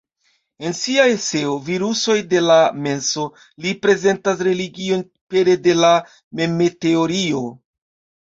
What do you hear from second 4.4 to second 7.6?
religion pere de la meme-teorio.